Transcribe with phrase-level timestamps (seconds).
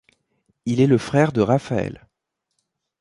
[0.65, 2.07] Il est le frère de Raphaël.